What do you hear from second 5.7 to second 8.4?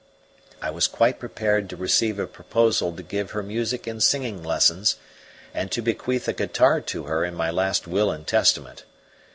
bequeath a guitar to her in my last will and